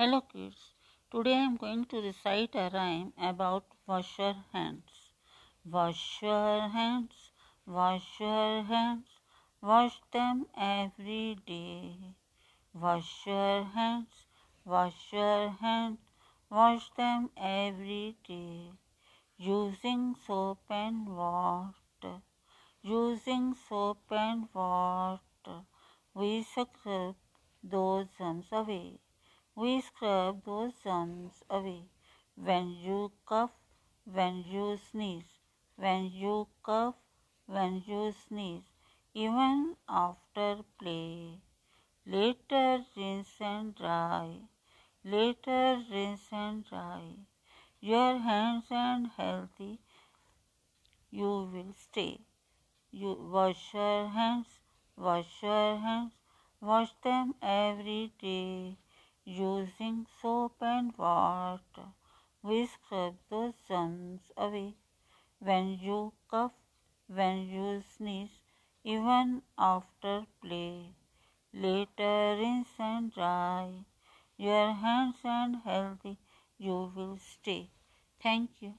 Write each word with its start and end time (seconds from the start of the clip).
Hello 0.00 0.22
kids, 0.22 0.60
today 1.10 1.34
I 1.34 1.44
am 1.44 1.56
going 1.58 1.84
to 1.90 2.00
recite 2.00 2.54
a 2.54 2.70
rhyme 2.72 3.12
about 3.20 3.66
wash 3.86 4.18
your 4.18 4.34
hands. 4.50 5.12
Wash 5.62 6.22
your 6.22 6.68
hands, 6.68 7.32
wash 7.66 8.18
your 8.18 8.62
hands, 8.62 9.08
wash 9.60 10.00
them 10.10 10.46
every 10.56 11.36
day. 11.46 12.14
Wash 12.72 13.26
your 13.26 13.64
hands, 13.64 14.24
wash 14.64 15.12
your 15.12 15.50
hands, 15.50 15.98
wash 16.48 16.88
them 16.96 17.28
every 17.36 18.16
day. 18.26 18.70
Using 19.36 20.14
soap 20.26 20.62
and 20.70 21.14
water, 21.14 22.22
using 22.80 23.54
soap 23.68 23.98
and 24.10 24.48
water, 24.54 25.60
we 26.14 26.42
scrub 26.42 27.16
those 27.62 28.06
germs 28.16 28.46
away. 28.50 28.98
We 29.54 29.80
scrub 29.80 30.44
those 30.44 30.74
germs 30.82 31.42
away. 31.48 31.84
When 32.34 32.70
you 32.70 33.12
cough, 33.24 33.52
when 34.04 34.44
you 34.44 34.76
sneeze, 34.76 35.38
when 35.76 36.10
you 36.12 36.48
cough, 36.62 36.96
when 37.46 37.82
you 37.86 38.12
sneeze, 38.12 38.64
even 39.14 39.76
after 39.88 40.64
play. 40.78 41.40
Later 42.06 42.84
rinse 42.96 43.40
and 43.40 43.74
dry, 43.74 44.40
later 45.04 45.84
rinse 45.90 46.28
and 46.32 46.64
dry. 46.64 47.16
Your 47.80 48.18
hands 48.18 48.66
and 48.70 49.08
healthy 49.08 49.80
you 51.10 51.50
will 51.52 51.74
stay. 51.74 52.20
You 52.92 53.14
wash 53.32 53.74
your 53.74 54.08
hands, 54.08 54.60
wash 54.96 55.42
your 55.42 55.76
hands, 55.78 56.12
wash 56.60 56.92
them 57.02 57.34
every 57.42 58.12
day. 58.20 58.76
Using 59.32 60.06
soap 60.20 60.56
and 60.60 60.92
water, 60.98 61.94
we 62.42 62.66
scrub 62.66 63.16
those 63.30 63.54
germs 63.68 64.32
away. 64.36 64.74
When 65.38 65.78
you 65.78 66.14
cough, 66.28 66.52
when 67.06 67.48
you 67.48 67.82
sneeze, 67.82 68.40
even 68.84 69.42
after 69.58 70.26
play. 70.42 70.94
Later 71.52 72.36
rinse 72.38 72.74
and 72.80 73.12
dry. 73.12 73.84
Your 74.36 74.72
hands 74.72 75.18
and 75.24 75.56
healthy 75.58 76.18
you 76.58 76.92
will 76.96 77.18
stay. 77.18 77.70
Thank 78.20 78.62
you. 78.62 78.74